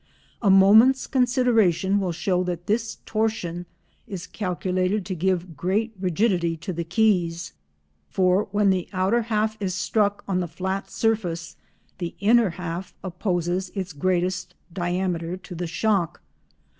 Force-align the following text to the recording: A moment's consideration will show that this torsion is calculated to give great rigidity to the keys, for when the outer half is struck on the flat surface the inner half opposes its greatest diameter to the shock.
A 0.41 0.49
moment's 0.49 1.05
consideration 1.05 1.99
will 1.99 2.11
show 2.11 2.43
that 2.45 2.65
this 2.65 2.97
torsion 3.05 3.67
is 4.07 4.25
calculated 4.25 5.05
to 5.05 5.13
give 5.13 5.55
great 5.55 5.93
rigidity 5.99 6.57
to 6.57 6.73
the 6.73 6.83
keys, 6.83 7.53
for 8.09 8.47
when 8.51 8.71
the 8.71 8.89
outer 8.93 9.21
half 9.21 9.55
is 9.61 9.75
struck 9.75 10.23
on 10.27 10.39
the 10.39 10.47
flat 10.47 10.89
surface 10.89 11.55
the 11.99 12.15
inner 12.19 12.49
half 12.49 12.95
opposes 13.03 13.69
its 13.75 13.93
greatest 13.93 14.55
diameter 14.73 15.37
to 15.37 15.53
the 15.53 15.67
shock. 15.67 16.19